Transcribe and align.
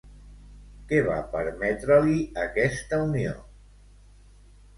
Què 0.91 1.01
va 1.07 1.17
permetre-li 1.35 2.17
aquesta 2.45 3.01
unió? 3.11 3.37